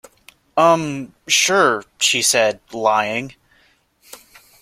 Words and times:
Um... 0.57 1.13
sure, 1.27 1.83
she 1.99 2.23
said, 2.23 2.59
lying. 2.73 3.35